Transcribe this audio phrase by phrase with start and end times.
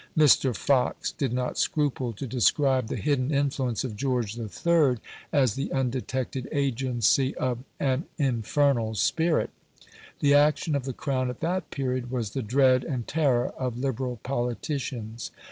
[0.17, 0.55] Mr.
[0.57, 4.95] Fox did not scruple to describe the hidden influence of George III.
[5.31, 9.51] as the undetected agency of "an infernal spirit".
[10.19, 14.19] The action of the Crown at that period was the dread and terror of Liberal
[14.23, 15.29] politicians.